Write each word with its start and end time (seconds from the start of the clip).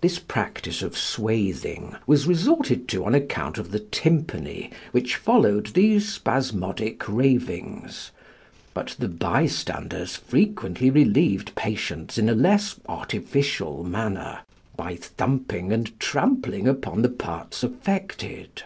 This 0.00 0.20
practice 0.20 0.80
of 0.80 0.96
swathing 0.96 1.96
was 2.06 2.28
resorted 2.28 2.86
to 2.90 3.04
on 3.04 3.16
account 3.16 3.58
of 3.58 3.72
the 3.72 3.80
tympany 3.80 4.70
which 4.92 5.16
followed 5.16 5.74
these 5.74 6.08
spasmodic 6.08 7.08
ravings, 7.08 8.12
but 8.74 8.94
the 8.96 9.08
bystanders 9.08 10.14
frequently 10.14 10.88
relieved 10.88 11.56
patients 11.56 12.16
in 12.16 12.28
a 12.28 12.32
less 12.36 12.78
artificial 12.88 13.82
manner, 13.82 14.38
by 14.76 14.94
thumping 14.94 15.72
and 15.72 15.98
trampling 15.98 16.68
upon 16.68 17.02
the 17.02 17.08
parts 17.08 17.64
affected. 17.64 18.62